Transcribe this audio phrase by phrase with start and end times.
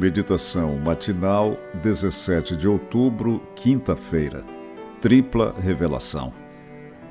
[0.00, 4.42] Meditação matinal, 17 de outubro, quinta-feira.
[5.02, 6.32] Tripla revelação.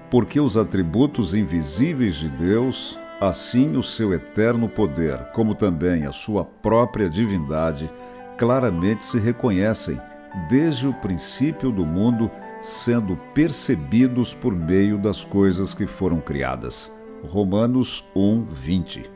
[0.10, 6.44] Porque os atributos invisíveis de Deus, assim o seu eterno poder, como também a sua
[6.44, 7.90] própria divindade,
[8.36, 10.02] claramente se reconhecem
[10.50, 16.92] desde o princípio do mundo, sendo percebidos por meio das coisas que foram criadas.
[17.28, 19.10] Romanos 1, 20.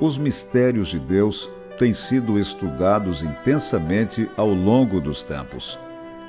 [0.00, 5.78] Os mistérios de Deus têm sido estudados intensamente ao longo dos tempos.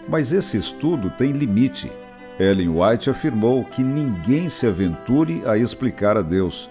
[0.08, 1.92] Mas esse estudo tem limite.
[2.40, 6.70] Ellen White afirmou que ninguém se aventure a explicar a Deus.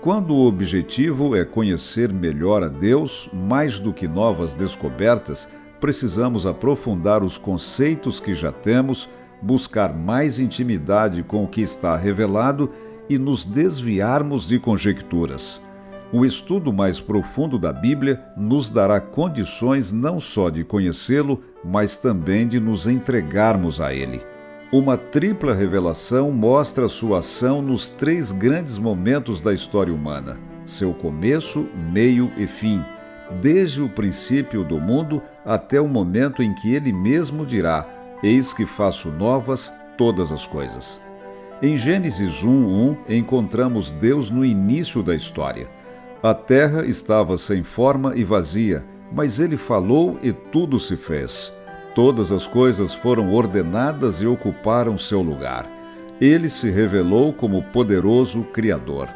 [0.00, 5.48] Quando o objetivo é conhecer melhor a Deus, mais do que novas descobertas,
[5.80, 9.08] precisamos aprofundar os conceitos que já temos,
[9.42, 12.70] buscar mais intimidade com o que está revelado
[13.08, 15.60] e nos desviarmos de conjecturas.
[16.12, 22.46] O estudo mais profundo da Bíblia nos dará condições não só de conhecê-lo, mas também
[22.46, 24.20] de nos entregarmos a ele.
[24.72, 31.68] Uma tripla revelação mostra sua ação nos três grandes momentos da história humana: seu começo,
[31.92, 32.84] meio e fim,
[33.40, 37.84] desde o princípio do mundo até o momento em que ele mesmo dirá:
[38.22, 41.00] Eis que faço novas todas as coisas.
[41.60, 45.75] Em Gênesis 1:1 encontramos Deus no início da história.
[46.22, 51.52] A terra estava sem forma e vazia, mas ele falou e tudo se fez.
[51.94, 55.66] Todas as coisas foram ordenadas e ocuparam seu lugar.
[56.20, 59.08] Ele se revelou como poderoso Criador.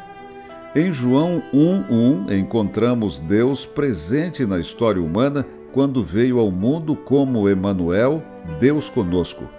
[0.75, 8.23] Em João 1:1 encontramos Deus presente na história humana quando veio ao mundo como Emanuel,
[8.59, 9.49] Deus conosco.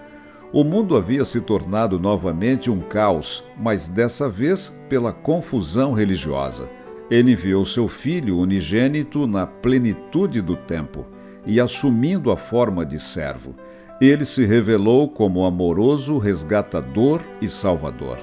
[0.53, 6.69] O mundo havia se tornado novamente um caos, mas dessa vez pela confusão religiosa.
[7.11, 11.07] Ele enviou seu filho unigênito na plenitude do tempo
[11.47, 13.55] e, assumindo a forma de servo,
[14.01, 18.19] ele se revelou como amoroso resgatador e salvador.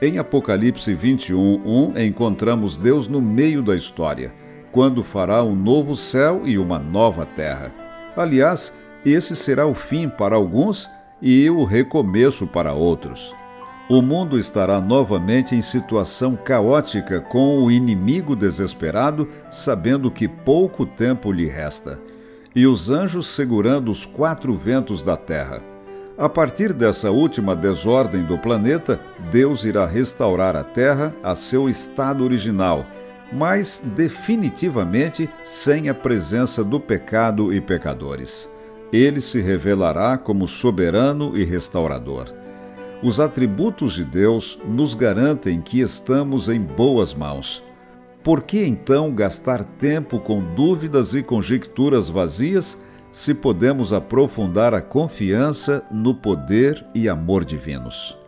[0.00, 4.32] Em Apocalipse 21:1 encontramos Deus no meio da história,
[4.70, 7.72] quando fará um novo céu e uma nova terra.
[8.16, 8.72] Aliás,
[9.04, 10.88] esse será o fim para alguns
[11.20, 13.34] e o recomeço para outros
[13.88, 21.32] o mundo estará novamente em situação caótica com o inimigo desesperado, sabendo que pouco tempo
[21.32, 22.00] lhe resta,
[22.54, 25.62] e os anjos segurando os quatro ventos da terra.
[26.16, 29.00] A partir dessa última desordem do planeta,
[29.30, 32.84] Deus irá restaurar a Terra a seu estado original,
[33.32, 38.48] mas definitivamente sem a presença do pecado e pecadores.
[38.92, 42.41] Ele se revelará como soberano e restaurador.
[43.02, 47.60] Os atributos de Deus nos garantem que estamos em boas mãos.
[48.22, 52.78] Por que então gastar tempo com dúvidas e conjecturas vazias
[53.10, 58.21] se podemos aprofundar a confiança no poder e amor divinos?